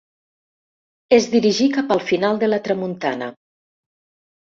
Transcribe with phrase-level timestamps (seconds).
[1.19, 3.33] Es dirigí cap al final de la tramuntana.